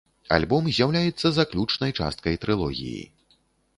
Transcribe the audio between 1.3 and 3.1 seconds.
заключнай часткай трылогіі.